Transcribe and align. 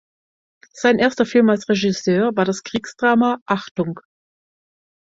Sein 0.73 0.97
erster 0.97 1.27
Film 1.27 1.51
als 1.51 1.69
Regisseur 1.69 2.31
war 2.35 2.43
das 2.43 2.63
Kriegsdrama 2.63 3.37
"Achtung! 3.45 3.99